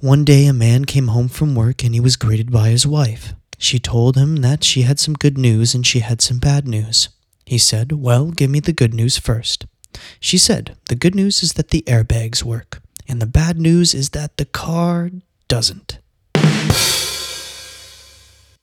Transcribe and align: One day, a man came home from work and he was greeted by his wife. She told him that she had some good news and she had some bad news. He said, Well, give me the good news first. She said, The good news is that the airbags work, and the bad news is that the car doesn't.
One 0.00 0.24
day, 0.24 0.46
a 0.46 0.54
man 0.54 0.86
came 0.86 1.08
home 1.08 1.28
from 1.28 1.54
work 1.54 1.84
and 1.84 1.92
he 1.92 2.00
was 2.00 2.16
greeted 2.16 2.50
by 2.50 2.70
his 2.70 2.86
wife. 2.86 3.34
She 3.58 3.78
told 3.78 4.16
him 4.16 4.36
that 4.36 4.64
she 4.64 4.82
had 4.82 4.98
some 4.98 5.12
good 5.12 5.36
news 5.36 5.74
and 5.74 5.86
she 5.86 6.00
had 6.00 6.22
some 6.22 6.38
bad 6.38 6.66
news. 6.66 7.10
He 7.44 7.58
said, 7.58 7.92
Well, 7.92 8.30
give 8.30 8.48
me 8.48 8.60
the 8.60 8.72
good 8.72 8.94
news 8.94 9.18
first. 9.18 9.66
She 10.18 10.38
said, 10.38 10.78
The 10.88 10.94
good 10.94 11.14
news 11.14 11.42
is 11.42 11.52
that 11.52 11.68
the 11.68 11.82
airbags 11.86 12.42
work, 12.42 12.80
and 13.06 13.20
the 13.20 13.26
bad 13.26 13.60
news 13.60 13.92
is 13.92 14.10
that 14.10 14.38
the 14.38 14.46
car 14.46 15.10
doesn't. 15.48 15.98